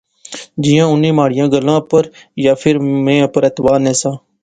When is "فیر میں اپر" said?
2.61-3.41